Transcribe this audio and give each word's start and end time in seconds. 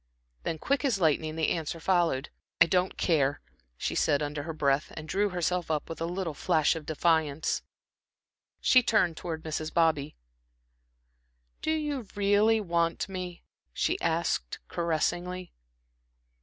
Then, 0.41 0.57
quick 0.57 0.83
as 0.83 0.99
lightning, 0.99 1.35
the 1.35 1.49
answer 1.51 1.79
followed. 1.79 2.31
"I 2.59 2.65
don't 2.65 2.97
care," 2.97 3.39
she 3.77 3.93
said, 3.93 4.23
under 4.23 4.41
her 4.41 4.51
breath, 4.53 4.91
and 4.97 5.07
drew 5.07 5.29
herself 5.29 5.69
up 5.69 5.87
with 5.89 6.01
a 6.01 6.07
little 6.07 6.33
flash 6.33 6.75
of 6.75 6.87
defiance. 6.87 7.61
She 8.59 8.81
turned 8.81 9.15
towards 9.15 9.43
Mrs. 9.45 9.71
Bobby. 9.71 10.15
"Do 11.61 11.69
you 11.69 12.07
really 12.15 12.59
want 12.59 13.09
me?" 13.09 13.43
she 13.73 14.01
asked, 14.01 14.57
caressingly. 14.67 15.53